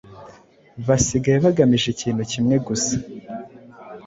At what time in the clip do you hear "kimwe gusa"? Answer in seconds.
2.31-2.95